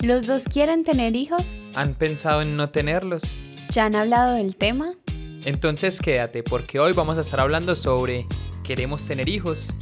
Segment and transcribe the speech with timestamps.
[0.00, 1.56] ¿Los dos quieren tener hijos?
[1.74, 3.22] ¿Han pensado en no tenerlos?
[3.70, 4.92] ¿Ya han hablado del tema?
[5.44, 8.26] Entonces quédate porque hoy vamos a estar hablando sobre
[8.62, 9.72] ¿queremos tener hijos?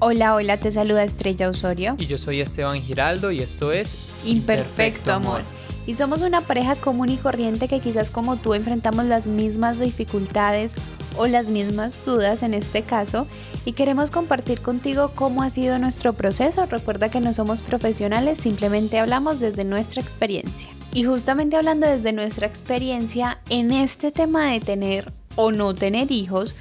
[0.00, 1.96] Hola, hola, te saluda Estrella Osorio.
[1.98, 5.42] Y yo soy Esteban Giraldo y esto es Imperfecto, amor.
[5.86, 10.74] Y somos una pareja común y corriente que quizás como tú enfrentamos las mismas dificultades
[11.16, 13.26] o las mismas dudas en este caso
[13.64, 16.66] y queremos compartir contigo cómo ha sido nuestro proceso.
[16.66, 20.70] Recuerda que no somos profesionales, simplemente hablamos desde nuestra experiencia.
[20.92, 26.54] Y justamente hablando desde nuestra experiencia en este tema de tener o no tener hijos,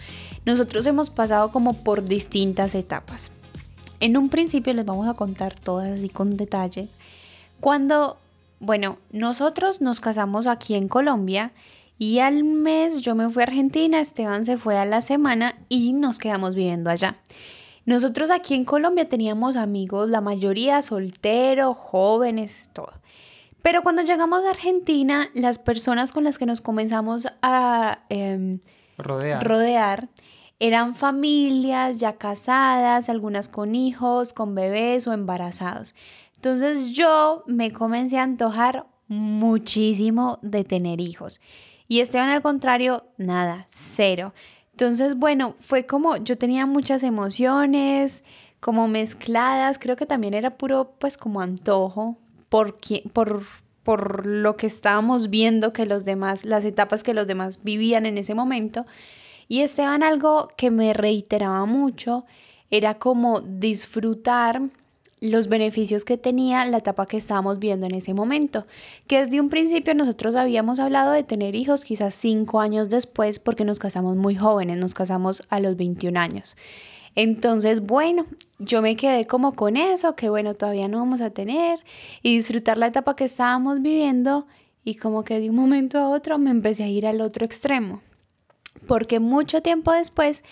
[0.46, 3.32] nosotros hemos pasado como por distintas etapas.
[4.00, 6.88] En un principio les vamos a contar todas así con detalle.
[7.60, 8.18] Cuando,
[8.60, 11.52] bueno, nosotros nos casamos aquí en Colombia
[11.98, 15.94] y al mes yo me fui a Argentina, Esteban se fue a la semana y
[15.94, 17.18] nos quedamos viviendo allá.
[17.86, 22.92] Nosotros aquí en Colombia teníamos amigos, la mayoría solteros, jóvenes, todo.
[23.62, 28.60] Pero cuando llegamos a Argentina, las personas con las que nos comenzamos a em,
[28.98, 29.46] rodear.
[29.46, 30.10] rodear
[30.60, 35.96] eran familias ya casadas, algunas con hijos, con bebés o embarazados.
[36.36, 41.42] Entonces yo me comencé a antojar muchísimo de tener hijos.
[41.88, 44.34] Y Esteban al contrario, nada, cero.
[44.72, 48.24] Entonces, bueno, fue como yo tenía muchas emociones,
[48.60, 52.18] como mezcladas, creo que también era puro pues como antojo
[52.50, 52.78] por,
[53.14, 53.44] por,
[53.84, 58.18] por lo que estábamos viendo que los demás, las etapas que los demás vivían en
[58.18, 58.86] ese momento.
[59.48, 62.26] Y Esteban algo que me reiteraba mucho
[62.70, 64.62] era como disfrutar
[65.20, 68.68] los beneficios que tenía la etapa que estábamos viendo en ese momento,
[69.08, 73.66] que desde un principio nosotros habíamos hablado de tener hijos quizás cinco años después porque
[73.66, 76.56] nos casamos muy jóvenes, nos casamos a los 21 años.
[77.16, 78.28] Entonces, bueno,
[78.60, 81.80] yo me quedé como con eso, que bueno, todavía no vamos a tener
[82.22, 84.46] y disfrutar la etapa que estábamos viviendo
[84.84, 88.02] y como que de un momento a otro me empecé a ir al otro extremo,
[88.86, 90.44] porque mucho tiempo después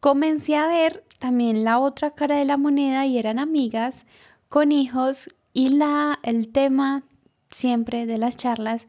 [0.00, 4.06] comencé a ver también la otra cara de la moneda y eran amigas
[4.48, 7.02] con hijos y la, el tema
[7.50, 8.86] siempre de las charlas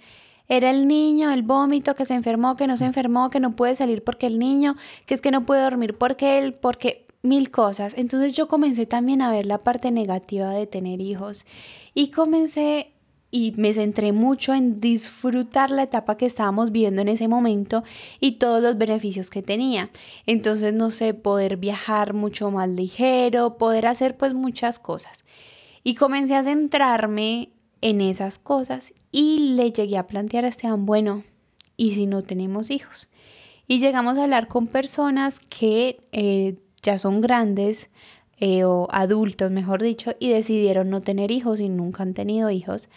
[0.49, 3.75] era el niño, el vómito, que se enfermó, que no se enfermó, que no puede
[3.75, 4.75] salir porque el niño,
[5.05, 7.93] que es que no puede dormir porque él, porque mil cosas.
[7.97, 11.45] Entonces yo comencé también a ver la parte negativa de tener hijos
[11.93, 12.93] y comencé
[13.29, 17.83] y me centré mucho en disfrutar la etapa que estábamos viviendo en ese momento
[18.19, 19.89] y todos los beneficios que tenía.
[20.25, 25.25] Entonces, no sé, poder viajar mucho más ligero, poder hacer pues muchas cosas.
[25.83, 27.49] Y comencé a centrarme
[27.81, 31.23] en esas cosas y le llegué a plantear a Esteban, bueno,
[31.75, 33.09] ¿y si no tenemos hijos?
[33.67, 37.89] Y llegamos a hablar con personas que eh, ya son grandes,
[38.39, 42.89] eh, o adultos, mejor dicho, y decidieron no tener hijos y nunca han tenido hijos.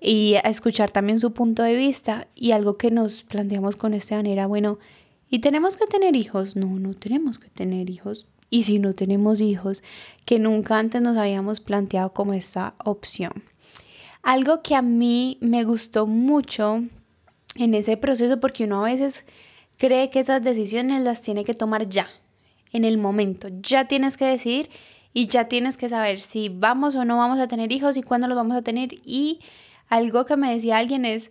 [0.00, 4.16] Y a escuchar también su punto de vista y algo que nos planteamos con esta
[4.16, 4.78] manera, bueno,
[5.28, 6.56] ¿y tenemos que tener hijos?
[6.56, 8.26] No, no tenemos que tener hijos.
[8.50, 9.82] Y si no tenemos hijos,
[10.24, 13.32] que nunca antes nos habíamos planteado como esta opción.
[14.22, 16.82] Algo que a mí me gustó mucho
[17.56, 19.24] en ese proceso, porque uno a veces
[19.76, 22.08] cree que esas decisiones las tiene que tomar ya,
[22.72, 23.48] en el momento.
[23.62, 24.70] Ya tienes que decidir
[25.12, 28.28] y ya tienes que saber si vamos o no vamos a tener hijos y cuándo
[28.28, 28.90] los vamos a tener.
[29.04, 29.40] Y
[29.88, 31.30] algo que me decía alguien es,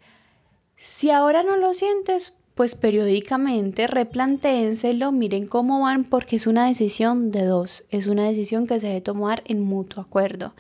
[0.76, 7.30] si ahora no lo sientes, pues periódicamente replantéenselo, miren cómo van, porque es una decisión
[7.32, 10.56] de dos, es una decisión que se debe tomar en mutuo acuerdo,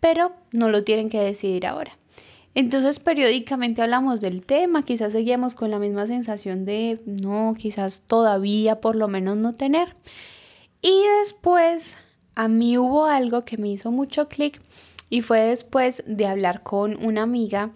[0.00, 1.96] pero no lo tienen que decidir ahora.
[2.54, 8.80] Entonces periódicamente hablamos del tema, quizás seguimos con la misma sensación de no, quizás todavía
[8.80, 9.94] por lo menos no tener.
[10.80, 11.94] Y después
[12.34, 14.60] a mí hubo algo que me hizo mucho clic
[15.10, 17.70] y fue después de hablar con una amiga.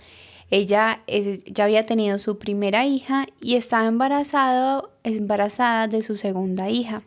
[0.51, 1.03] Ella
[1.47, 7.03] ya había tenido su primera hija y estaba embarazado, embarazada de su segunda hija.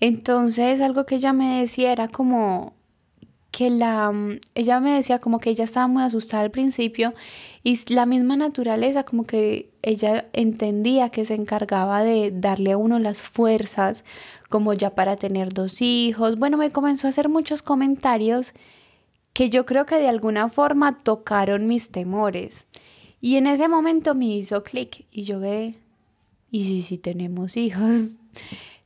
[0.00, 2.74] Entonces algo que ella me decía era como,
[3.54, 7.14] que la, mm, ella me decía como que ella estaba muy asustada al principio
[7.62, 12.98] y la misma naturaleza como que ella entendía que se encargaba de darle a uno
[12.98, 14.04] las fuerzas
[14.48, 16.36] como ya para tener dos hijos.
[16.36, 18.54] Bueno, me comenzó a hacer muchos comentarios
[19.32, 22.66] que yo creo que de alguna forma tocaron mis temores.
[23.20, 25.76] Y en ese momento me hizo clic y yo ve,
[26.50, 28.16] ¿y si sí tenemos hijos?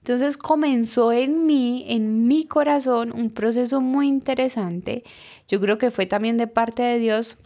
[0.08, 5.04] Entonces comenzó en mí, en mi corazón, un proceso muy interesante.
[5.48, 7.36] Yo creo que fue también de parte de Dios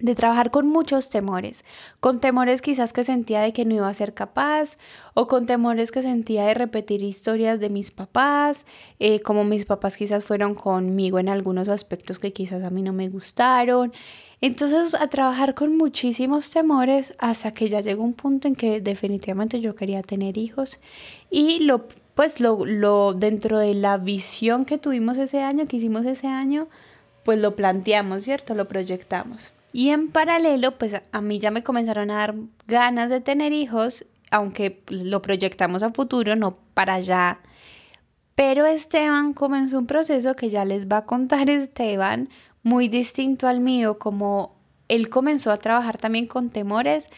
[0.00, 1.64] de trabajar con muchos temores,
[2.00, 4.78] con temores quizás que sentía de que no iba a ser capaz
[5.14, 8.64] o con temores que sentía de repetir historias de mis papás,
[8.98, 12.92] eh, como mis papás quizás fueron conmigo en algunos aspectos que quizás a mí no
[12.92, 13.92] me gustaron.
[14.40, 19.60] Entonces a trabajar con muchísimos temores hasta que ya llegó un punto en que definitivamente
[19.60, 20.78] yo quería tener hijos
[21.30, 26.04] y lo pues lo, lo dentro de la visión que tuvimos ese año, que hicimos
[26.04, 26.66] ese año,
[27.22, 28.54] pues lo planteamos, ¿cierto?
[28.54, 29.52] Lo proyectamos.
[29.72, 32.34] Y en paralelo, pues a mí ya me comenzaron a dar
[32.66, 37.40] ganas de tener hijos, aunque lo proyectamos a futuro, no para allá.
[38.34, 42.28] Pero Esteban comenzó un proceso que ya les va a contar Esteban,
[42.62, 44.56] muy distinto al mío, como
[44.88, 47.10] él comenzó a trabajar también con temores,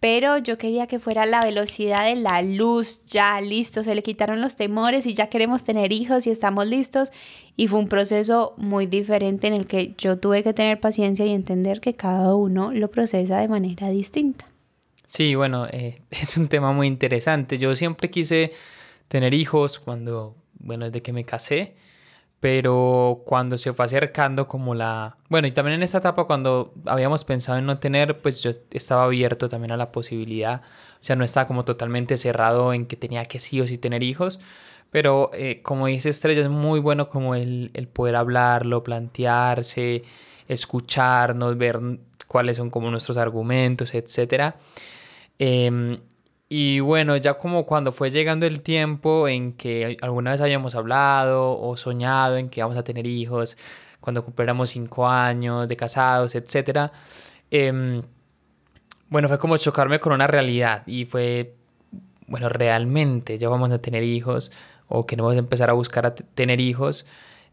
[0.00, 4.40] pero yo quería que fuera la velocidad de la luz, ya listo, se le quitaron
[4.40, 7.12] los temores y ya queremos tener hijos y estamos listos.
[7.54, 11.34] Y fue un proceso muy diferente en el que yo tuve que tener paciencia y
[11.34, 14.46] entender que cada uno lo procesa de manera distinta.
[15.06, 17.58] Sí, bueno, eh, es un tema muy interesante.
[17.58, 18.52] Yo siempre quise
[19.08, 21.74] tener hijos cuando, bueno, desde que me casé
[22.40, 25.18] pero cuando se fue acercando como la...
[25.28, 29.04] Bueno, y también en esta etapa cuando habíamos pensado en no tener, pues yo estaba
[29.04, 33.26] abierto también a la posibilidad, o sea, no estaba como totalmente cerrado en que tenía
[33.26, 34.40] que sí o sí tener hijos,
[34.90, 40.02] pero eh, como dice Estrella, es muy bueno como el, el poder hablarlo, plantearse,
[40.48, 41.78] escucharnos, ver
[42.26, 44.54] cuáles son como nuestros argumentos, etc.
[46.52, 51.56] Y bueno, ya como cuando fue llegando el tiempo en que alguna vez hayamos hablado
[51.60, 53.56] o soñado en que vamos a tener hijos,
[54.00, 56.90] cuando cumpliéramos cinco años de casados, etc.
[57.52, 58.02] Em,
[59.08, 61.54] bueno, fue como chocarme con una realidad y fue,
[62.26, 64.50] bueno, realmente ya vamos a tener hijos
[64.88, 67.06] o que no vamos a empezar a buscar a tener hijos.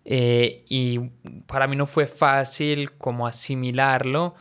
[0.06, 1.00] Eh, y
[1.46, 4.34] para mí no fue fácil como asimilarlo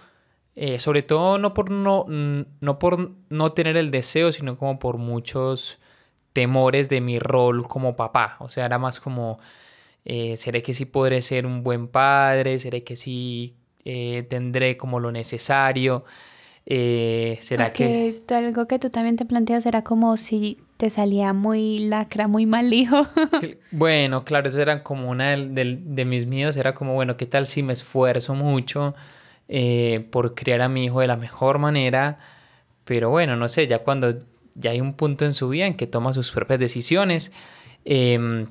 [0.58, 4.97] eh, sobre todo no por no, no por no tener el deseo, sino como por
[4.97, 5.79] muchos
[6.32, 8.37] temores de mi rol como papá.
[8.41, 9.38] O sea, era más como,
[10.06, 12.58] eh, ¿seré que sí podré ser un buen padre?
[12.58, 13.55] ¿Seré que sí
[13.85, 16.06] eh, tendré como lo necesario?
[16.64, 18.23] ¿Será que...?
[18.31, 22.73] Algo que tú también te planteas era como si te salía muy lacra, muy mal
[22.73, 23.06] hijo.
[23.73, 27.47] bueno, claro, eso era como una de, de mis miedos, era como, bueno, ¿qué tal
[27.47, 28.94] si me esfuerzo mucho?
[29.48, 32.19] Eh, por criar a mi hijo de la mejor manera,
[32.84, 34.19] pero bueno, no sé, ya cuando
[34.56, 37.31] ya hay un punto en su vida en que toma sus propias decisiones
[37.84, 38.46] em,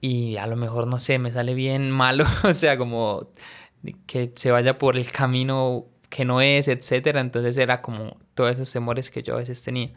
[0.00, 3.30] y a lo mejor, no sé, me sale bien malo, o sea, como
[4.06, 8.72] que se vaya por el camino que no es, etcétera, entonces era como todos esos
[8.72, 9.90] temores que yo a veces tenía.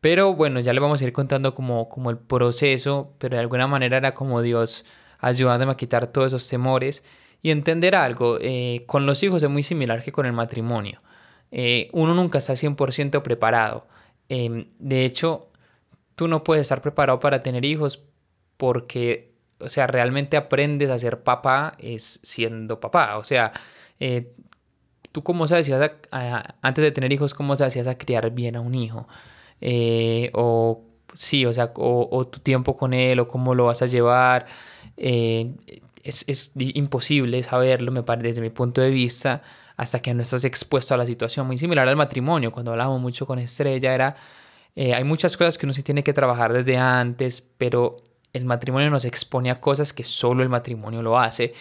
[0.00, 3.66] Pero bueno, ya le vamos a ir contando como, como el proceso, pero de alguna
[3.68, 4.84] manera era como Dios
[5.18, 7.04] ayudándome a quitar todos esos temores
[7.42, 11.00] y entender algo, eh, con los hijos es muy similar que con el matrimonio.
[11.50, 13.86] Eh, uno nunca está 100% preparado.
[14.28, 15.48] Em, de hecho,
[16.16, 18.02] tú no puedes estar preparado para tener hijos
[18.56, 23.16] porque, o sea, realmente aprendes a ser papá es siendo papá.
[23.16, 23.52] O sea,
[23.98, 24.32] eh,
[25.12, 27.98] tú cómo sabes si vas a, antes de tener hijos, cómo sabes si vas a
[27.98, 29.08] criar bien a un hijo.
[30.34, 30.82] o
[31.14, 34.46] sí, o sea, o, tu tiempo con él, o cómo lo vas a llevar
[36.02, 39.42] es, es imposible saberlo, me parece, desde mi punto de vista,
[39.76, 41.46] hasta que no estás expuesto a la situación.
[41.46, 44.14] Muy similar al matrimonio, cuando hablábamos mucho con Estrella, era,
[44.76, 47.96] eh, hay muchas cosas que uno sí tiene que trabajar desde antes, pero
[48.32, 51.52] el matrimonio nos expone a cosas que solo el matrimonio lo hace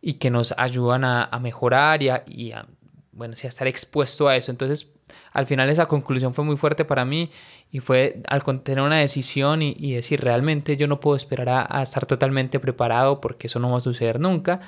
[0.00, 2.66] y que nos ayudan a, a mejorar y a, y a,
[3.12, 4.50] bueno, sí, a estar expuesto a eso.
[4.50, 4.90] Entonces,
[5.32, 7.30] al final esa conclusión fue muy fuerte para mí
[7.70, 12.06] y fue al tener una decisión y, decir realmente yo no puedo esperar a, estar
[12.06, 14.60] totalmente preparado porque eso no va a suceder nunca.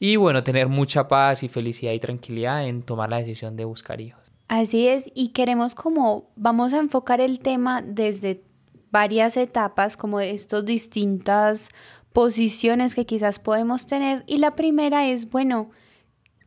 [0.00, 4.00] Y bueno, tener mucha paz y felicidad y tranquilidad en tomar la decisión de buscar
[4.00, 4.22] hijos.
[4.46, 8.42] Así es, y queremos como, vamos a enfocar el tema desde
[8.90, 11.68] varias etapas, como estas distintas
[12.12, 14.24] posiciones que quizás podemos tener.
[14.26, 15.70] Y la primera es, bueno,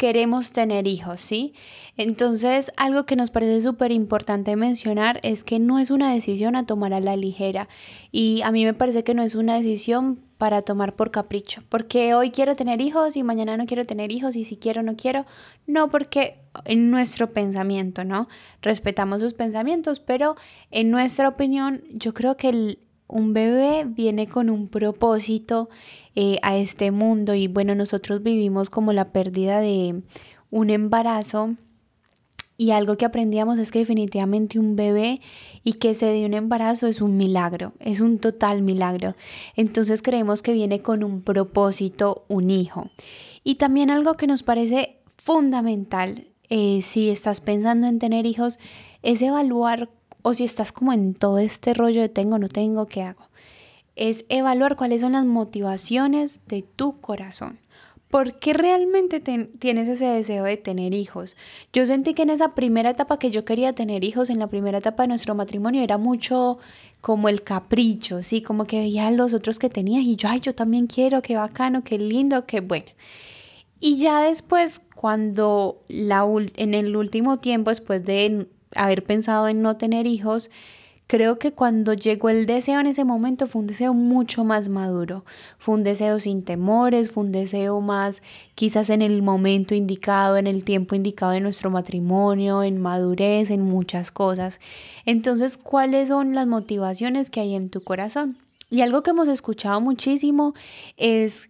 [0.01, 1.53] queremos tener hijos, ¿sí?
[1.95, 6.65] Entonces, algo que nos parece súper importante mencionar es que no es una decisión a
[6.65, 7.69] tomar a la ligera
[8.11, 12.15] y a mí me parece que no es una decisión para tomar por capricho, porque
[12.15, 15.27] hoy quiero tener hijos y mañana no quiero tener hijos y si quiero no quiero,
[15.67, 18.27] no porque en nuestro pensamiento, ¿no?
[18.63, 20.35] Respetamos sus pensamientos, pero
[20.71, 22.79] en nuestra opinión yo creo que el,
[23.11, 25.69] un bebé viene con un propósito
[26.15, 30.01] eh, a este mundo y bueno, nosotros vivimos como la pérdida de
[30.49, 31.55] un embarazo
[32.57, 35.19] y algo que aprendíamos es que definitivamente un bebé
[35.63, 39.15] y que se dé un embarazo es un milagro, es un total milagro.
[39.55, 42.91] Entonces creemos que viene con un propósito un hijo.
[43.43, 48.59] Y también algo que nos parece fundamental eh, si estás pensando en tener hijos,
[49.03, 49.89] es evaluar,
[50.21, 53.29] o si estás como en todo este rollo de tengo, no tengo, ¿qué hago?
[53.95, 57.59] Es evaluar cuáles son las motivaciones de tu corazón.
[58.11, 61.37] ¿Por qué realmente tienes ese deseo de tener hijos?
[61.71, 64.79] Yo sentí que en esa primera etapa que yo quería tener hijos, en la primera
[64.79, 66.59] etapa de nuestro matrimonio, era mucho
[66.99, 68.41] como el capricho, ¿sí?
[68.41, 71.37] Como que veía a los otros que tenías y yo, ay, yo también quiero, qué
[71.37, 72.91] bacano, qué lindo, qué bueno.
[73.79, 79.77] Y ya después, cuando la, en el último tiempo, después de haber pensado en no
[79.77, 80.49] tener hijos,
[81.11, 85.25] Creo que cuando llegó el deseo en ese momento fue un deseo mucho más maduro,
[85.57, 88.21] fue un deseo sin temores, fue un deseo más
[88.55, 93.61] quizás en el momento indicado, en el tiempo indicado de nuestro matrimonio, en madurez, en
[93.61, 94.61] muchas cosas.
[95.05, 98.37] Entonces, ¿cuáles son las motivaciones que hay en tu corazón?
[98.69, 100.53] Y algo que hemos escuchado muchísimo
[100.95, 101.49] es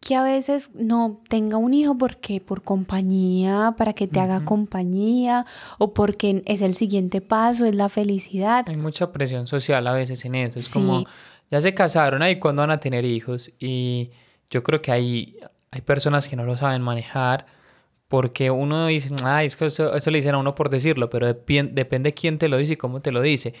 [0.00, 5.44] que a veces no tenga un hijo porque por compañía, para que te haga compañía
[5.78, 8.64] o porque es el siguiente paso, es la felicidad.
[8.68, 10.58] Hay mucha presión social a veces en eso.
[10.58, 11.04] Es como,
[11.50, 13.50] ya se casaron, ahí cuándo van a tener hijos?
[13.58, 14.10] Y
[14.50, 15.36] yo creo que hay,
[15.70, 17.46] hay personas que no lo saben manejar
[18.06, 21.26] porque uno dice, ay, es que eso, eso le dicen a uno por decirlo, pero
[21.26, 23.52] depende, depende quién te lo dice y cómo te lo dice.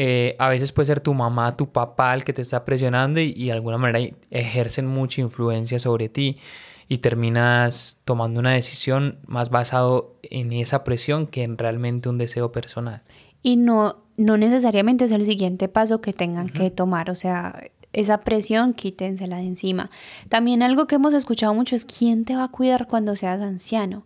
[0.00, 3.46] Eh, a veces puede ser tu mamá, tu papá el que te está presionando y,
[3.46, 6.38] de alguna manera ejercen mucha influencia sobre ti
[6.86, 12.52] y terminas tomando una decisión más basado en esa presión que en realmente un deseo
[12.52, 13.02] personal.
[13.42, 18.20] Y no, no necesariamente es el siguiente paso que tengan que tomar, o sea, esa
[18.20, 19.90] presión quítensela de encima.
[20.28, 24.04] También algo que hemos escuchado mucho es quién te va a cuidar cuando seas anciano.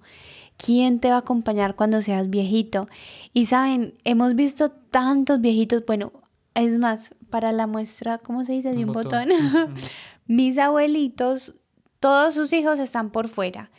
[0.64, 2.88] ¿Quién te va a acompañar cuando seas viejito?
[3.32, 6.12] Y saben, hemos visto tantos viejitos, bueno,
[6.54, 8.72] es más, para la muestra, ¿cómo se dice?
[8.72, 9.28] De un, botón.
[10.26, 11.54] Mis abuelitos,
[11.98, 13.70] todos sus hijos están por fuera.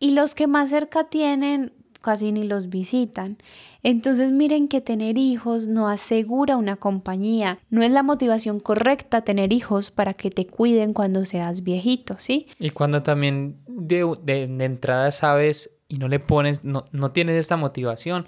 [0.00, 3.38] Y los que más cerca tienen, casi ni los visitan.
[3.84, 9.52] Entonces miren que tener hijos no asegura una compañía, no es la motivación correcta tener
[9.52, 12.48] hijos para que te cuiden cuando seas viejito, ¿sí?
[12.58, 17.36] Y cuando también de, de, de entrada sabes y no le pones, no, no tienes
[17.36, 18.26] esta motivación,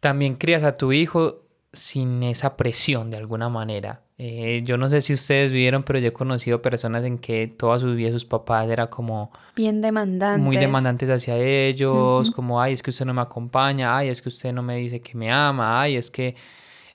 [0.00, 4.02] también crías a tu hijo sin esa presión de alguna manera.
[4.18, 7.78] Eh, yo no sé si ustedes vieron, pero yo he conocido personas en que toda
[7.78, 9.32] su vida sus papás era como...
[9.56, 10.44] Bien demandantes.
[10.44, 14.28] Muy demandantes hacia ellos, como, ay, es que usted no me acompaña, ay, es que
[14.28, 16.34] usted no me dice que me ama, ay, es que...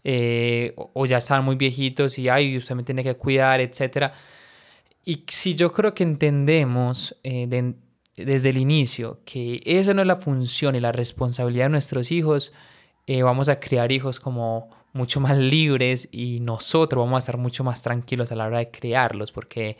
[0.03, 4.13] Eh, o ya están muy viejitos y, ay, usted me tiene que cuidar, etc.
[5.03, 7.73] Y si yo creo que entendemos eh, de,
[8.17, 12.53] desde el inicio que esa no es la función y la responsabilidad de nuestros hijos,
[13.07, 17.63] eh, vamos a criar hijos como mucho más libres y nosotros vamos a estar mucho
[17.63, 19.75] más tranquilos a la hora de criarlos porque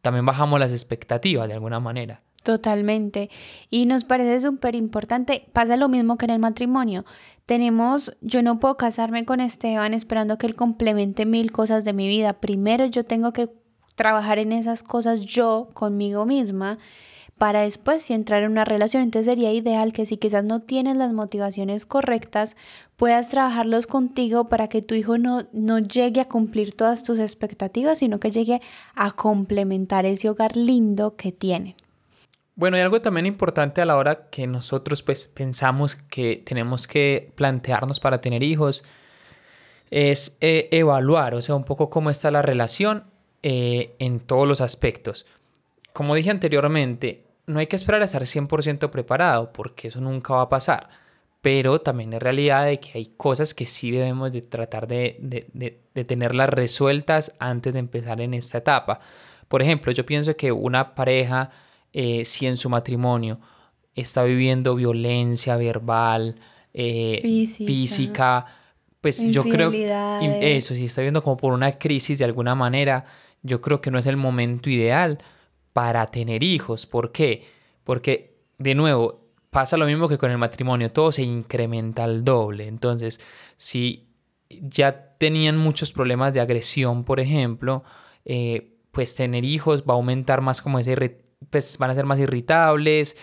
[0.00, 2.22] también bajamos las expectativas de alguna manera.
[2.42, 3.28] Totalmente.
[3.70, 5.48] Y nos parece súper importante.
[5.52, 7.04] Pasa lo mismo que en el matrimonio.
[7.44, 12.06] Tenemos, yo no puedo casarme con Esteban esperando que él complemente mil cosas de mi
[12.06, 12.34] vida.
[12.34, 13.50] Primero yo tengo que
[13.96, 16.78] trabajar en esas cosas yo conmigo misma
[17.38, 19.02] para después si entrar en una relación.
[19.02, 22.56] Entonces sería ideal que si quizás no tienes las motivaciones correctas,
[22.96, 27.98] puedas trabajarlos contigo para que tu hijo no, no llegue a cumplir todas tus expectativas,
[27.98, 28.60] sino que llegue
[28.94, 31.76] a complementar ese hogar lindo que tiene.
[32.54, 37.30] Bueno, y algo también importante a la hora que nosotros pues pensamos que tenemos que
[37.34, 38.82] plantearnos para tener hijos
[39.90, 43.04] es eh, evaluar, o sea, un poco cómo está la relación
[43.42, 45.26] eh, en todos los aspectos.
[45.92, 50.42] Como dije anteriormente, no hay que esperar a estar 100% preparado porque eso nunca va
[50.42, 50.88] a pasar.
[51.40, 55.80] Pero también es realidad de que hay cosas que sí debemos de tratar de, de,
[55.94, 58.98] de, tenerlas resueltas antes de empezar en esta etapa.
[59.46, 61.50] Por ejemplo, yo pienso que una pareja,
[61.92, 63.38] eh, si en su matrimonio
[63.94, 66.36] está viviendo violencia verbal,
[66.74, 68.44] eh, física.
[69.00, 73.04] pues yo creo eso, si está viviendo como por una crisis de alguna manera,
[73.42, 75.18] yo creo que no es el momento ideal
[75.76, 76.86] para tener hijos.
[76.86, 77.44] ¿Por qué?
[77.84, 82.66] Porque, de nuevo, pasa lo mismo que con el matrimonio, todo se incrementa al doble.
[82.66, 83.20] Entonces,
[83.58, 84.08] si
[84.48, 87.84] ya tenían muchos problemas de agresión, por ejemplo,
[88.24, 91.18] eh, pues tener hijos va a aumentar más como ese,
[91.50, 93.14] pues van a ser más irritables,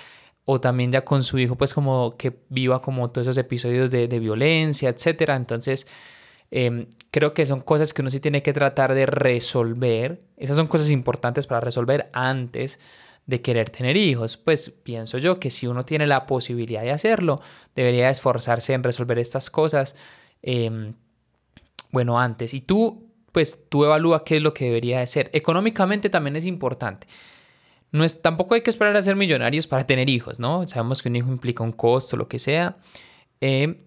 [0.45, 4.07] o también ya con su hijo, pues como que viva como todos esos episodios de,
[4.07, 5.35] de violencia, etcétera.
[5.35, 5.87] Entonces,
[6.51, 10.21] Em, creo que son cosas que uno sí tiene que tratar de resolver.
[10.37, 12.79] Esas son cosas importantes para resolver antes
[13.25, 14.37] de querer tener hijos.
[14.37, 17.41] Pues pienso yo que si uno tiene la posibilidad de hacerlo,
[17.75, 19.95] debería esforzarse en resolver estas cosas,
[20.41, 20.93] em,
[21.91, 22.53] bueno, antes.
[22.53, 25.29] Y tú, pues tú evalúa qué es lo que debería de ser.
[25.33, 27.07] Económicamente también es importante.
[27.91, 30.67] no es, tampoco hay que esperar a ser millonarios para tener hijos, ¿no?
[30.67, 32.77] Sabemos que un hijo implica un costo, lo que sea.
[33.39, 33.85] Eh,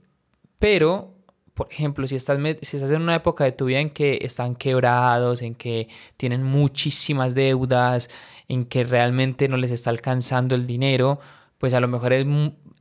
[0.61, 1.16] pero,
[1.57, 4.55] por ejemplo, si estás, si estás en una época de tu vida en que están
[4.55, 8.11] quebrados, en que tienen muchísimas deudas,
[8.47, 11.19] en que realmente no les está alcanzando el dinero,
[11.57, 12.27] pues a lo mejor es,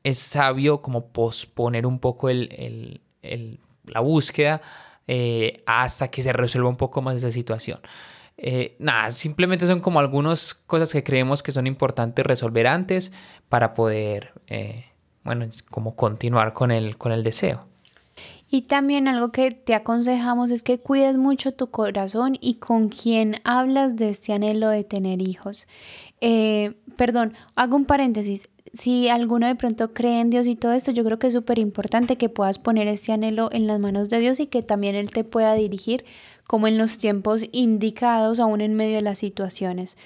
[0.03, 4.61] es sabio como posponer un poco el, el, la búsqueda
[5.07, 7.79] eh, hasta que se resuelva un poco más esa situación.
[8.35, 13.13] Eh, nada, simplemente son como algunas cosas que creemos que son importantes resolver antes
[13.47, 14.83] para poder, eh,
[15.23, 17.69] bueno, como continuar con el, con el deseo.
[18.49, 23.37] Y también algo que te aconsejamos es que cuides mucho tu corazón y con quién
[23.43, 25.67] hablas de este anhelo de tener hijos.
[26.95, 31.03] perdón, hago un paréntesis si alguno de pronto cree en Dios y todo esto, yo
[31.03, 34.39] creo que es súper importante que puedas poner este anhelo en las manos de Dios
[34.39, 36.03] y que también Él te pueda dirigir
[36.45, 39.97] como en los tiempos indicados, aún en medio de las situaciones.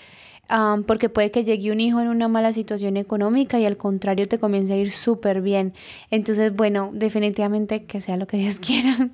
[0.87, 4.39] Porque puede que llegue un hijo en una mala situación económica y al contrario te
[4.39, 5.73] comience a ir súper bien.
[6.11, 9.09] Entonces, bueno, definitivamente que sea lo que Dios quiera.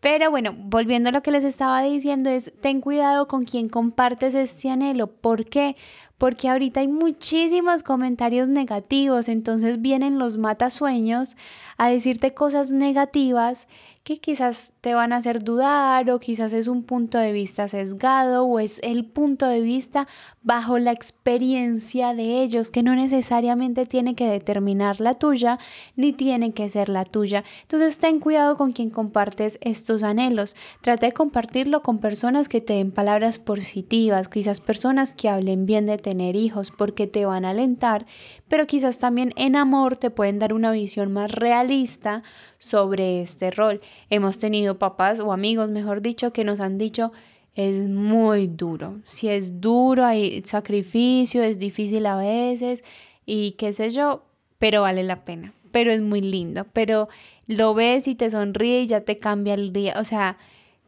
[0.00, 4.34] Pero bueno, volviendo a lo que les estaba diciendo es, ten cuidado con quien compartes
[4.34, 5.08] este anhelo.
[5.08, 5.74] ¿Por qué?
[6.18, 11.36] porque ahorita hay muchísimos comentarios negativos, entonces vienen los matasueños
[11.78, 13.68] a decirte cosas negativas
[14.08, 18.46] que quizás te van a hacer dudar o quizás es un punto de vista sesgado
[18.46, 20.08] o es el punto de vista
[20.42, 25.58] bajo la experiencia de ellos que no necesariamente tiene que determinar la tuya
[25.94, 27.44] ni tiene que ser la tuya.
[27.60, 30.56] Entonces ten cuidado con quien compartes estos anhelos.
[30.80, 35.84] Trata de compartirlo con personas que te den palabras positivas, quizás personas que hablen bien
[35.84, 38.06] de tener hijos porque te van a alentar,
[38.48, 42.22] pero quizás también en amor te pueden dar una visión más realista
[42.58, 43.80] sobre este rol.
[44.10, 47.12] Hemos tenido papás o amigos, mejor dicho, que nos han dicho
[47.58, 49.00] es muy duro.
[49.08, 52.84] Si es duro, hay sacrificio, es difícil a veces
[53.26, 54.22] y qué sé yo,
[54.60, 55.52] pero vale la pena.
[55.72, 56.66] Pero es muy lindo.
[56.72, 57.08] Pero
[57.48, 59.94] lo ves y te sonríe y ya te cambia el día.
[59.98, 60.38] O sea,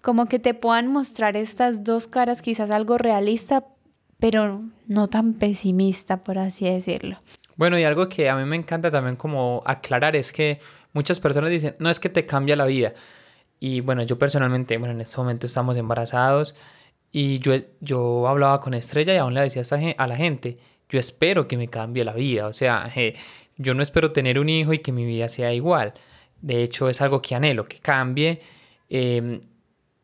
[0.00, 3.66] como que te puedan mostrar estas dos caras, quizás algo realista,
[4.20, 7.18] pero no tan pesimista, por así decirlo.
[7.60, 10.60] Bueno, y algo que a mí me encanta también como aclarar es que
[10.94, 12.94] muchas personas dicen, no es que te cambia la vida.
[13.58, 16.56] Y bueno, yo personalmente, bueno, en este momento estamos embarazados
[17.12, 19.62] y yo, yo hablaba con Estrella y aún le decía
[19.98, 20.56] a la gente,
[20.88, 22.46] yo espero que me cambie la vida.
[22.46, 22.90] O sea,
[23.58, 25.92] yo no espero tener un hijo y que mi vida sea igual.
[26.40, 28.40] De hecho, es algo que anhelo, que cambie.
[28.88, 29.38] Em,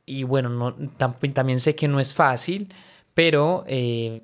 [0.05, 2.69] y bueno, no, también sé que no es fácil,
[3.15, 4.21] pero eh,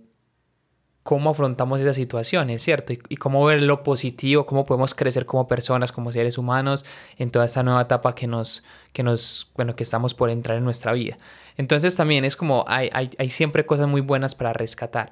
[1.03, 2.93] cómo afrontamos esas situaciones, ¿cierto?
[2.93, 6.85] Y, cómo ver lo positivo, cómo podemos crecer como personas, como seres humanos
[7.19, 8.63] en toda esta nueva etapa que nos,
[8.93, 11.17] que nos, bueno, que estamos por entrar en nuestra vida.
[11.57, 15.11] Entonces también es como, hay, hay, hay siempre cosas muy buenas para rescatar.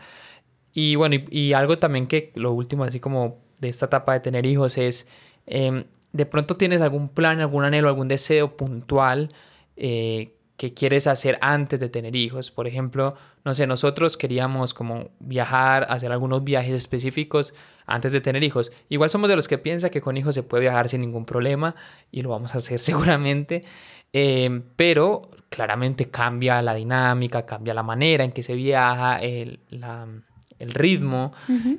[0.73, 4.47] Y bueno, y, algo también que lo último, así como de esta etapa de tener
[4.47, 5.09] hijos, es,
[5.47, 9.31] em, de pronto tienes algún plan, algún anhelo, algún deseo puntual
[9.77, 12.51] eh, que quieres hacer antes de tener hijos.
[12.51, 17.55] Por ejemplo, no sé, nosotros queríamos como viajar, hacer algunos viajes específicos
[17.87, 18.71] antes de tener hijos.
[18.91, 21.75] Igual somos de los que piensa que con hijos se puede viajar sin ningún problema
[22.13, 23.65] y lo vamos a hacer seguramente.
[24.13, 29.61] Em, pero claramente cambia la dinámica, cambia la manera en que se viaja, el,
[30.59, 31.33] ritmo.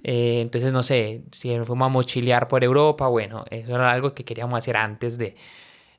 [0.04, 4.26] Eh, entonces, no sé, si fuimos a mochilear por Europa, bueno, eso era algo que
[4.26, 5.36] queríamos hacer antes de...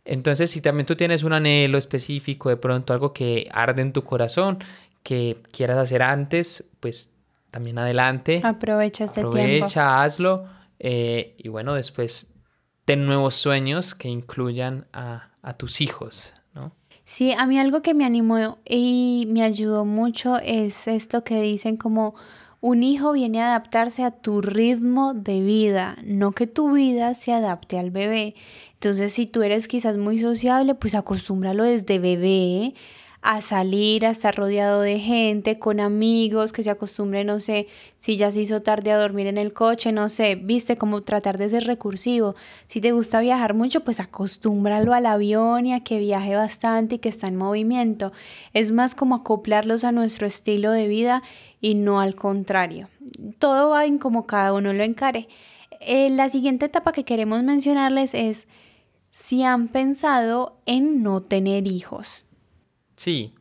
[0.05, 4.03] Entonces, si también tú tienes un anhelo específico, de pronto algo que arde en tu
[4.03, 4.59] corazón,
[5.03, 7.13] que quieras hacer antes, pues
[7.51, 8.41] también adelante.
[8.43, 9.37] Aprovecha este tiempo.
[9.37, 10.47] Aprovecha, hazlo.
[10.79, 12.27] Eh, y bueno, después
[12.85, 16.75] ten nuevos sueños que incluyan a, a tus hijos, ¿no?
[17.05, 21.77] Sí, a mí algo que me animó y me ayudó mucho es esto que dicen
[21.77, 22.15] como
[22.61, 27.33] un hijo viene a adaptarse a tu ritmo de vida, no que tu vida se
[27.33, 28.35] adapte al bebé.
[28.83, 32.75] Entonces, si tú eres quizás muy sociable, pues acostúmbralo desde bebé
[33.21, 37.69] a salir, a estar rodeado de gente, con amigos, que se acostumbre, no sé,
[38.01, 41.39] si ya se hizo tarde a dormir en el coche, no sé, viste, como tratar
[41.39, 42.35] de ser recursivo.
[42.67, 46.99] Si te gusta viajar mucho, pues acostúmbralo al avión y a que viaje bastante y
[46.99, 48.11] que está en movimiento.
[48.53, 51.23] Es más como acoplarlos a nuestro estilo de vida
[51.61, 52.89] y no al contrario.
[53.39, 55.29] Todo va en como cada uno lo encare.
[55.79, 58.49] Eh, la siguiente etapa que queremos mencionarles es
[59.13, 62.25] si han pensado en no tener hijos.
[62.97, 63.35] Sí,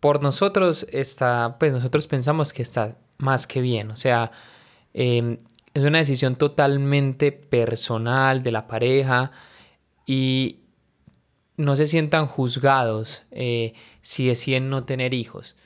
[0.00, 4.32] por nosotros está, pues nosotros pensamos que está más que bien, o sea,
[4.92, 5.38] em,
[5.72, 9.30] es una decisión totalmente personal de la pareja
[10.04, 10.58] y
[11.56, 15.56] no se sientan juzgados eh, si deciden no tener hijos.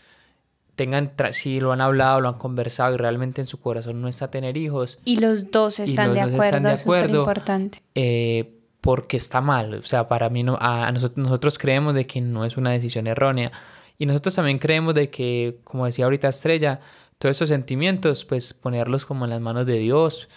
[0.77, 4.31] tengan, si lo han hablado, lo han conversado y realmente en su corazón no está
[4.31, 4.99] tener hijos.
[5.07, 7.83] Y los dos están, de, acuerdo, es importante.
[7.95, 8.56] Eh,
[8.87, 12.57] porque está mal, o sea, para mí no, a, nosotros, creemos de que no es
[12.57, 13.51] una decisión errónea.
[13.99, 16.79] Y nosotros también creemos de que, como decía ahorita Estrella,
[17.18, 20.29] todos esos sentimientos, pues ponerlos como en las manos de Dios,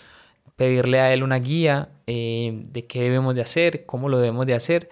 [0.55, 4.55] pedirle a Él una guía eh, de qué debemos de hacer, cómo lo debemos de
[4.55, 4.89] hacer.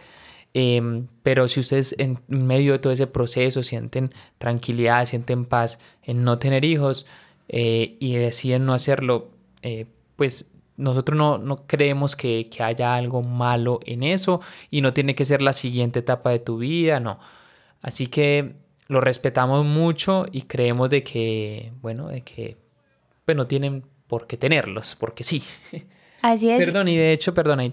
[0.54, 6.24] Em, pero si ustedes en medio de todo ese proceso sienten tranquilidad, sienten paz en
[6.24, 7.08] no tener hijos
[7.50, 9.32] eh, y deciden no hacerlo,
[9.64, 10.46] eh, pues
[10.78, 15.26] nosotros no, no creemos que, que, haya algo malo en eso y no tiene que
[15.26, 17.20] ser la siguiente etapa de tu vida, no.
[17.82, 18.56] Así que
[18.88, 22.58] lo respetamos mucho y creemos de que, bueno, de que
[23.26, 25.44] pues no tienen por qué tenerlos, porque sí.
[26.22, 26.58] Así es.
[26.58, 27.72] Perdón, y de hecho, perdón, ahí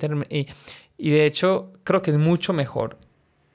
[0.97, 2.99] y de hecho, creo que es mucho mejor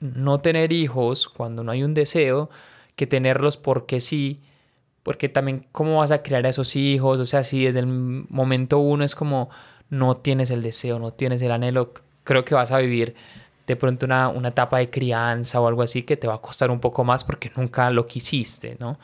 [0.00, 2.50] no tener hijos cuando no hay un deseo
[2.96, 4.40] que tenerlos porque sí,
[5.10, 8.78] porque también cómo vas a crear a esos hijos, o sea, si desde el momento
[8.78, 9.50] uno es como
[9.88, 11.92] no tienes el deseo, no tienes el anhelo,
[12.22, 13.16] creo que vas a vivir
[13.66, 16.70] de pronto una, una etapa de crianza o algo así que te va a costar
[16.70, 19.00] un poco más porque nunca lo quisiste, ¿no?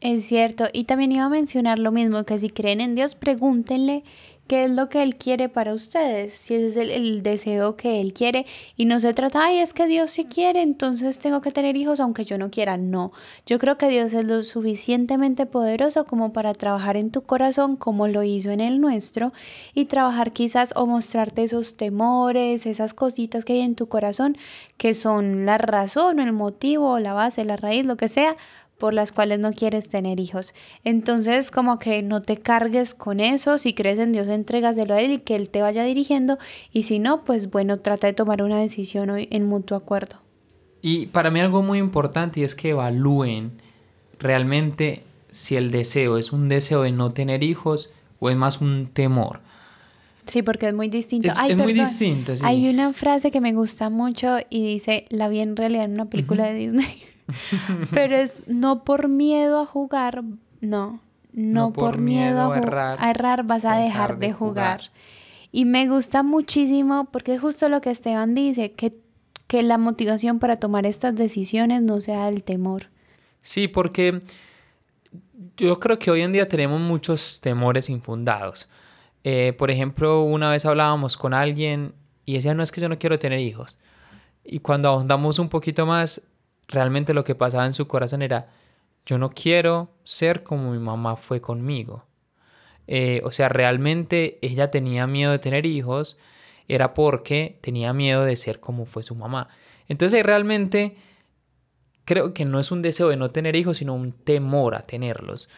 [0.00, 4.04] Es cierto, y también iba a mencionar lo mismo, que si creen en Dios, pregúntenle
[4.48, 8.14] qué es lo que Él quiere para ustedes, si ese es el, deseo que Él
[8.14, 8.46] quiere.
[8.76, 12.00] Y no se trata, ay, es que Dios sí quiere, entonces tengo que tener hijos
[12.00, 12.76] aunque yo no quiera.
[12.76, 13.12] No,
[13.44, 18.08] yo creo que Dios es lo suficientemente poderoso como para trabajar en tu corazón como
[18.08, 19.32] lo hizo en el nuestro
[19.74, 24.36] y trabajar quizás o mostrarte esos temores, esas cositas que hay en tu corazón
[24.76, 28.36] que son la razón el motivo, la base, la raíz, lo que sea
[28.78, 30.54] por las cuales no quieres tener hijos.
[30.84, 35.12] Entonces, como que no te cargues con eso, si crees en Dios, entrégaselo a Él
[35.12, 36.38] y que Él te vaya dirigiendo,
[36.72, 40.16] y si no, pues bueno, trata de tomar una decisión en mutuo acuerdo.
[40.80, 43.60] Y para mí algo muy importante es que evalúen
[44.18, 48.86] realmente si el deseo es un deseo de no tener hijos o es más un
[48.86, 49.40] temor.
[50.26, 51.28] Sí, porque es muy distinto.
[51.28, 52.34] Es, muy distinto.
[52.42, 56.04] Hay una frase que me gusta mucho y dice, la vi en realidad en una
[56.04, 57.02] película de Disney.
[57.92, 60.24] Pero es no por miedo a jugar,
[60.60, 61.00] no,
[61.32, 62.58] no, por, miedo, a,
[63.10, 64.82] errar, vas a dejar, de jugar.
[65.52, 68.94] Y me gusta muchísimo porque es justo lo que Esteban dice, que,
[69.46, 72.88] que la motivación para tomar estas decisiones no sea el temor.
[73.40, 74.20] Sí, porque
[75.56, 78.68] yo creo que hoy en día tenemos muchos temores infundados.
[79.24, 82.98] Eh, por ejemplo, una vez hablábamos con alguien y decía, no es que yo no
[82.98, 83.78] quiero tener hijos.
[84.44, 86.22] Y cuando ahondamos un poquito más,
[86.68, 88.48] realmente lo que pasaba en su corazón era,
[89.06, 92.04] yo no quiero ser como mi mamá fue conmigo.
[92.86, 96.18] Eh, o sea, realmente ella tenía miedo de tener hijos,
[96.68, 99.48] era porque tenía miedo de ser como fue su mamá.
[99.88, 100.96] Entonces realmente
[102.04, 105.48] creo que no es un deseo de no tener hijos, sino un temor a tenerlos.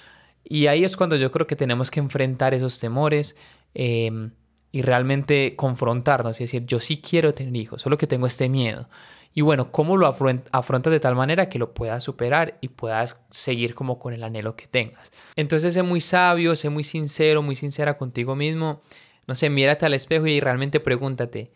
[0.45, 3.37] Y ahí es cuando yo creo que tenemos que enfrentar esos temores
[3.75, 4.33] em,
[4.73, 8.89] y realmente confrontarnos y decir, yo sí quiero tener hijos, solo que tengo este miedo.
[9.33, 13.75] Y bueno, ¿cómo lo afrontas de tal manera que lo puedas superar y puedas seguir
[13.75, 15.13] como con el anhelo que tengas?
[15.37, 18.81] Entonces, sé muy sabio, sé muy sincero, muy sincera contigo mismo.
[19.29, 21.53] No sé, mírate al espejo y realmente pregúntate,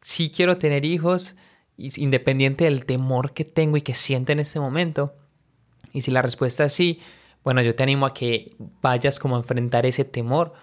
[0.00, 1.36] si quiero tener hijos,
[1.76, 5.14] independiente del temor que tengo y que siento en este momento.
[5.92, 6.98] Y si la respuesta es sí,
[7.44, 10.54] bueno, yo te animo a que vayas como a enfrentar ese temor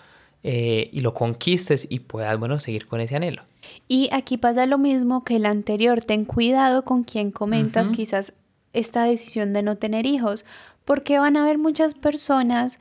[0.48, 3.42] eh, y lo conquistes y puedas, bueno, seguir con ese anhelo.
[3.88, 8.32] Y aquí pasa lo mismo que el anterior, ten cuidado con quien comentas quizás
[8.72, 10.46] esta decisión de no tener hijos,
[10.86, 12.78] porque van a haber muchas personas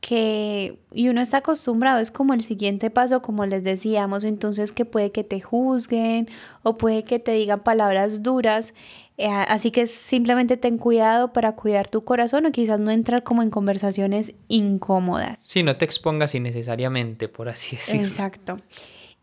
[0.00, 4.84] que, y uno está acostumbrado, es como el siguiente paso, como les decíamos, entonces que
[4.84, 6.28] puede que te juzguen
[6.64, 8.74] o puede que te digan palabras duras
[9.16, 13.42] eh, así que simplemente ten cuidado para cuidar tu corazón o quizás no entrar como
[13.42, 15.38] en conversaciones incómodas.
[15.40, 18.02] Sí, no te expongas innecesariamente, por así decirlo.
[18.02, 18.60] Exacto.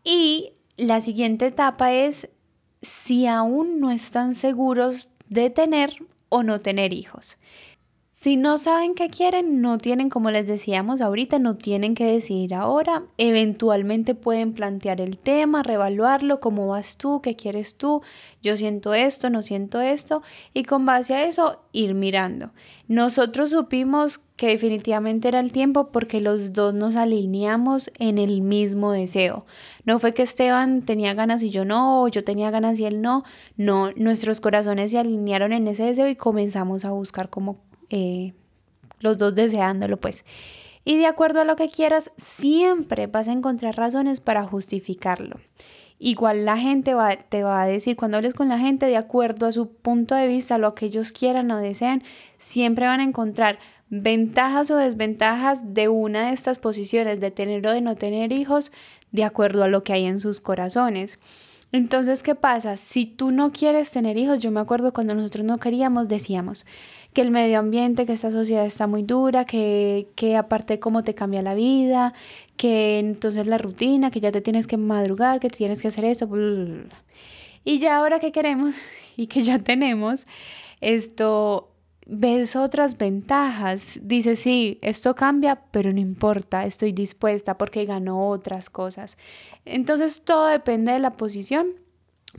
[0.02, 2.28] Y la siguiente etapa es
[2.80, 5.94] si aún no están seguros de tener
[6.28, 7.36] o no tener hijos.
[8.22, 12.54] Si no saben qué quieren, no tienen, como les decíamos ahorita, no tienen que decidir
[12.54, 13.02] ahora.
[13.18, 18.00] Eventualmente pueden plantear el tema, reevaluarlo, cómo vas tú, qué quieres tú,
[18.40, 20.22] yo siento esto, no siento esto,
[20.54, 22.52] y con base a eso ir mirando.
[22.86, 28.92] Nosotros supimos que definitivamente era el tiempo porque los dos nos alineamos en el mismo
[28.92, 29.46] deseo.
[29.84, 33.02] No fue que Esteban tenía ganas y yo no, o yo tenía ganas y él
[33.02, 33.24] no.
[33.56, 37.58] No, nuestros corazones se alinearon en ese deseo y comenzamos a buscar cómo
[37.92, 38.32] eh,
[39.00, 40.24] los dos deseándolo, pues.
[40.84, 45.36] Y de acuerdo a lo que quieras, siempre vas a encontrar razones para justificarlo.
[45.98, 49.46] igual la gente va, te va a decir, cuando hables con la gente de acuerdo
[49.46, 52.02] a su punto de vista, lo que ellos quieran o deseen,
[52.38, 57.72] siempre van a encontrar ventajas o desventajas de una de estas posiciones, de tener o
[57.72, 58.72] de no tener hijos,
[59.12, 61.20] de acuerdo a lo que hay en sus corazones.
[61.70, 62.76] Entonces, ¿qué pasa?
[62.76, 66.66] Si tú no quieres tener hijos, yo me acuerdo cuando nosotros no queríamos, decíamos
[67.12, 71.14] que el medio ambiente, que esta sociedad está muy dura, que, que aparte cómo te
[71.14, 72.14] cambia la vida,
[72.56, 76.28] que entonces la rutina, que ya te tienes que madrugar, que tienes que hacer eso.
[77.64, 78.74] Y ya ahora que queremos
[79.16, 80.26] y que ya tenemos,
[80.80, 81.68] esto
[82.06, 88.70] ves otras ventajas, dices, sí, esto cambia, pero no importa, estoy dispuesta porque ganó otras
[88.70, 89.16] cosas.
[89.64, 91.68] Entonces todo depende de la posición,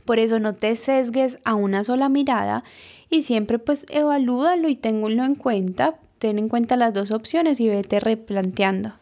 [0.04, 2.64] por eso no te sesgues a una sola mirada
[3.10, 7.68] y siempre pues evalúdalo y tenlo en cuenta, ten en cuenta las dos opciones y
[7.68, 8.92] vete replanteando.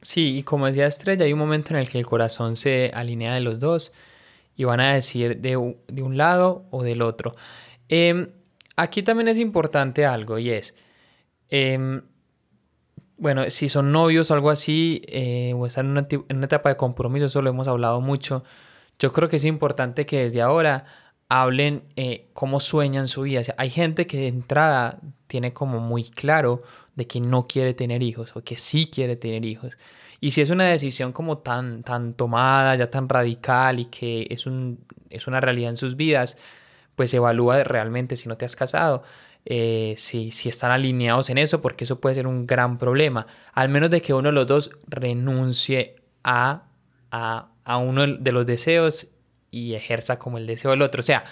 [0.00, 3.34] Sí, y como decía Estrella, hay un momento en el que el corazón se alinea
[3.34, 3.92] de los dos
[4.56, 7.32] y van a decir de, un lado o del otro.
[7.88, 8.28] Em,
[8.78, 10.76] Aquí también es importante algo y es,
[11.48, 12.00] em,
[13.16, 16.68] bueno, si son novios o algo así, eh, o están en una, en una, etapa
[16.68, 18.44] de compromiso, eso lo hemos hablado mucho,
[18.98, 20.84] yo creo que es importante que desde ahora
[21.28, 23.42] hablen eh, cómo sueñan su vida.
[23.56, 26.58] hay gente que de entrada tiene como muy claro
[26.94, 29.78] de que no quiere tener hijos o que sí quiere tener hijos.
[30.20, 34.46] Y si es una decisión como tan, tan tomada, ya tan radical y que es,
[34.46, 36.36] un, es una realidad en sus vidas,
[36.96, 39.04] pues evalúa realmente si no te has casado,
[39.44, 43.68] eh, si, si están alineados en eso, porque eso puede ser un gran problema, al
[43.68, 46.64] menos de que uno de los dos renuncie a,
[47.12, 49.08] a, uno de los deseos
[49.50, 51.00] y ejerza como el deseo del otro.
[51.00, 51.24] O sea,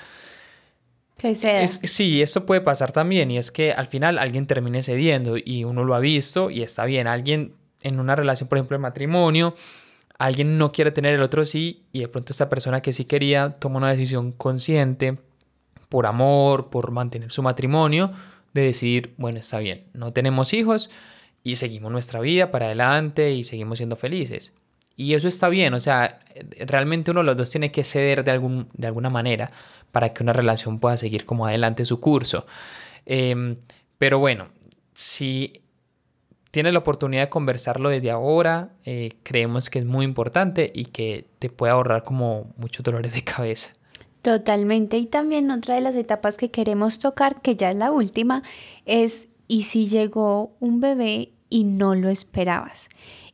[1.16, 1.66] que sea.
[1.66, 5.84] sí, eso puede pasar también y es que al final alguien termine cediendo y uno
[5.84, 7.06] lo ha visto y está bien.
[7.06, 9.54] Alguien en una relación, por ejemplo, de matrimonio,
[10.18, 13.56] alguien no quiere tener el otro sí y de pronto esta persona que sí quería
[13.58, 15.16] toma una decisión consciente
[15.88, 18.10] por amor, por mantener su matrimonio,
[18.52, 20.90] de decir, bueno, está bien, no tenemos hijos
[21.42, 24.52] y seguimos nuestra vida para adelante y seguimos siendo felices.
[24.96, 26.20] Y eso está bien, o sea,
[26.66, 29.50] realmente uno de los dos tiene que ceder de, algún, de alguna manera
[29.92, 32.46] para que una relación pueda seguir como adelante su curso.
[33.04, 33.56] Em,
[33.98, 34.48] pero bueno,
[34.94, 35.62] si
[36.50, 41.26] tienes la oportunidad de conversarlo desde ahora, eh, creemos que es muy importante y que
[41.38, 43.72] te puede ahorrar como muchos dolores de cabeza.
[44.22, 44.96] Totalmente.
[44.96, 48.42] Y también otra de las etapas que queremos tocar, que ya es la última,
[48.86, 52.88] es ¿y si llegó un bebé y no lo esperabas?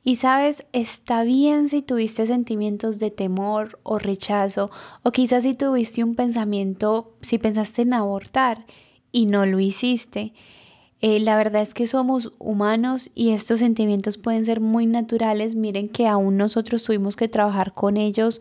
[0.05, 4.71] Y sabes, está bien si tuviste sentimientos de temor o rechazo,
[5.05, 8.67] o quizás si tuviste un pensamiento, si pensaste en abortar
[9.13, 10.33] y no lo hiciste.
[11.01, 15.55] Eh, la verdad es que somos humanos y estos sentimientos pueden ser muy naturales.
[15.55, 18.41] Miren que aún nosotros tuvimos que trabajar con ellos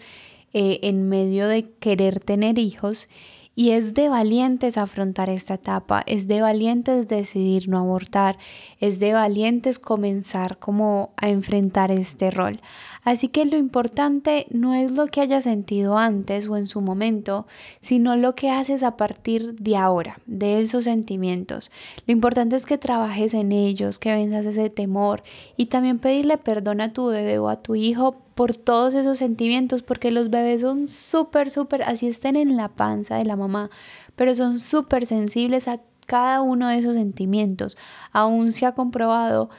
[0.53, 3.07] eh, en medio de querer tener hijos
[3.55, 8.37] y es de valientes afrontar esta etapa, es de valientes decidir no abortar,
[8.79, 12.61] es de valientes comenzar como a enfrentar este rol.
[13.03, 17.47] Así que lo importante no es lo que hayas sentido antes o en su momento,
[17.81, 21.71] sino lo que haces a partir de ahora, de esos sentimientos.
[22.05, 25.23] Lo importante es que trabajes en ellos, que venzas ese temor
[25.57, 29.81] y también pedirle perdón a tu bebé o a tu hijo por todos esos sentimientos,
[29.81, 33.69] porque los bebés son súper, súper, así estén en la panza de la mamá,
[34.15, 37.77] pero son súper sensibles a cada uno de esos sentimientos.
[38.11, 39.49] Aún se ha comprobado,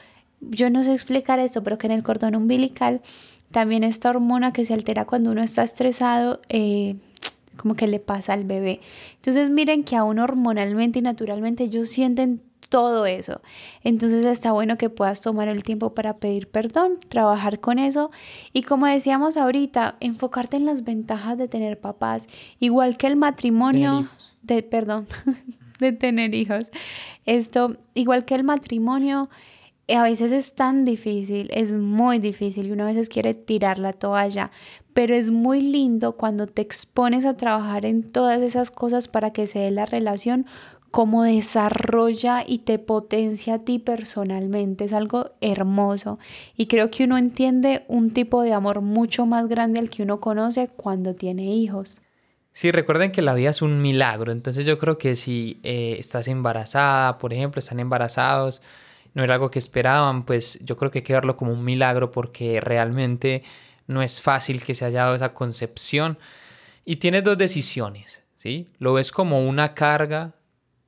[0.41, 3.01] yo no sé explicar esto, pero que en el cordón umbilical
[3.53, 6.95] también esta hormona que se altera cuando uno está estresado, eh,
[7.55, 8.81] como que le pasa al bebé.
[9.15, 13.41] Entonces miren que aún hormonalmente y naturalmente ellos sienten todo eso.
[13.83, 18.09] Entonces está bueno que puedas tomar el tiempo para pedir perdón, trabajar con eso
[18.53, 22.23] y como decíamos ahorita, enfocarte en las ventajas de tener papás,
[22.59, 24.09] igual que el matrimonio,
[24.41, 25.07] de perdón,
[25.79, 26.71] de tener hijos.
[27.27, 29.29] Esto, igual que el matrimonio,
[29.87, 33.93] a veces es tan difícil, es muy difícil y uno a veces quiere tirar la
[33.93, 34.51] toalla,
[34.93, 39.47] pero es muy lindo cuando te expones a trabajar en todas esas cosas para que
[39.47, 40.45] se dé la relación
[40.93, 44.85] cómo desarrolla y te potencia a ti personalmente.
[44.85, 46.19] Es algo hermoso
[46.55, 50.19] y creo que uno entiende un tipo de amor mucho más grande al que uno
[50.19, 51.99] conoce cuando tiene hijos.
[52.51, 56.27] Sí, recuerden que la vida es un milagro, entonces yo creo que si eh, estás
[56.27, 58.61] embarazada, por ejemplo, están embarazados,
[59.13, 62.11] no era algo que esperaban, pues yo creo que hay que verlo como un milagro
[62.11, 63.43] porque realmente
[63.87, 66.17] no es fácil que se haya dado esa concepción
[66.85, 68.67] y tienes dos decisiones, ¿sí?
[68.79, 70.33] Lo ves como una carga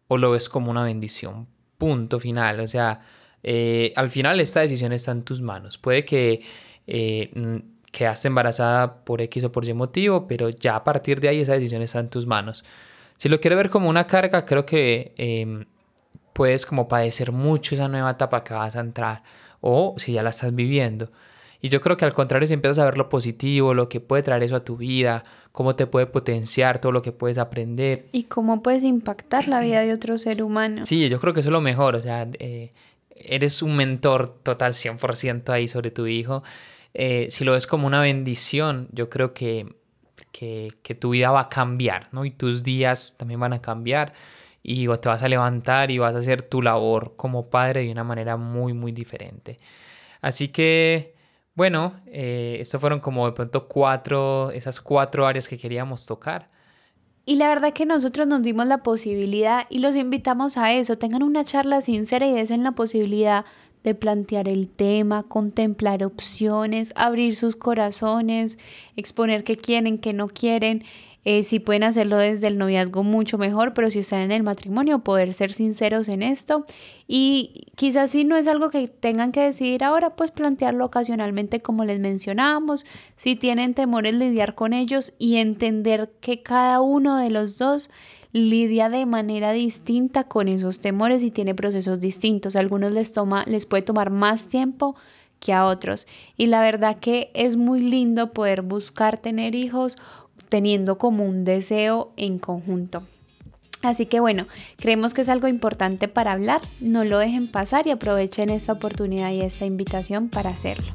[0.07, 1.47] o lo ves como una bendición.
[1.77, 2.59] Punto final.
[2.59, 3.01] O sea,
[3.43, 5.77] eh, al final esta decisión está en tus manos.
[5.77, 6.41] Puede que,
[6.87, 7.29] eh,
[7.91, 11.53] quedaste embarazada por X o por Y motivo, pero ya a partir de ahí esa
[11.53, 12.65] decisión está en tus manos.
[13.17, 15.65] Si lo quieres ver como una carga, creo que em,
[16.35, 19.23] puedes como padecer mucho esa nueva etapa que vas a entrar
[19.61, 21.09] o si ya la estás viviendo.
[21.61, 24.21] Y yo creo que al contrario, si empiezas a ver lo positivo, lo que puede
[24.21, 28.07] traer eso a tu vida, cómo te puede potenciar, todo lo que puedes aprender.
[28.11, 30.85] Y cómo puedes impactar la vida de otro ser humano.
[30.85, 31.95] Sí, yo creo que eso es lo mejor.
[31.95, 32.73] O sea, eh,
[33.15, 36.43] eres un mentor total 100% ahí sobre tu hijo.
[36.93, 39.73] Eh, si lo ves como una bendición, yo creo que,
[40.33, 42.25] que, que, tu vida va a cambiar, ¿no?
[42.25, 44.11] Y tus días también van a cambiar
[44.67, 48.03] y te vas a levantar y vas a hacer tu labor como padre de una
[48.03, 49.57] manera muy, muy diferente.
[50.21, 51.13] Así que,
[51.53, 56.49] bueno, eh, estos fueron como de pronto cuatro, esas cuatro áreas que queríamos tocar.
[57.27, 61.21] Y la verdad que nosotros nos dimos la posibilidad y los invitamos a eso, tengan
[61.21, 63.45] una charla sincera y desen la posibilidad
[63.83, 68.57] de plantear el tema, contemplar opciones, abrir sus corazones,
[68.95, 70.83] exponer qué quieren, qué no quieren.
[71.27, 74.99] Eh, si pueden hacerlo desde el noviazgo, mucho mejor, pero si están en el matrimonio,
[74.99, 76.67] poder ser sinceros en esto.
[77.07, 81.83] Y quizás si no es algo que tengan que decidir ahora, pues plantearlo ocasionalmente como
[81.83, 82.85] les mencionábamos.
[83.15, 87.89] Si tienen temores, lidiar con ellos y entender que cada uno de los dos
[88.31, 92.55] lidia de manera distinta con esos temores y tiene procesos distintos.
[92.55, 94.95] A algunos les, toma, les puede tomar más tiempo
[95.39, 96.05] que a otros.
[96.37, 99.95] Y la verdad que es muy lindo poder buscar tener hijos
[100.49, 103.03] teniendo como un deseo en conjunto.
[103.81, 107.91] Así que bueno, creemos que es algo importante para hablar, no lo dejen pasar y
[107.91, 110.93] aprovechen esta oportunidad y esta invitación para hacerlo.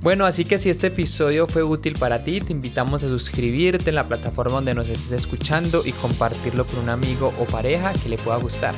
[0.00, 3.96] Bueno, así que si este episodio fue útil para ti, te invitamos a suscribirte en
[3.96, 8.16] la plataforma donde nos estés escuchando y compartirlo con un amigo o pareja que le
[8.16, 8.74] pueda gustar.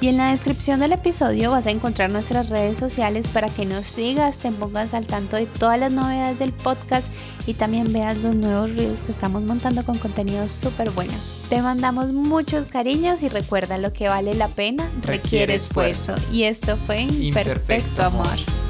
[0.00, 3.86] Y en la descripción del episodio vas a encontrar nuestras redes sociales para que nos
[3.86, 7.08] sigas, te pongas al tanto de todas las novedades del podcast
[7.46, 11.14] y también veas los nuevos reels que estamos montando con contenido súper bueno.
[11.48, 16.14] Te mandamos muchos cariños y recuerda lo que vale la pena requiere, esfuerzo.
[16.30, 18.65] Y esto fue Imperfecto, amor.